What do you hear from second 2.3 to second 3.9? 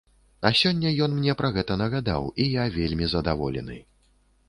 і я вельмі задаволены.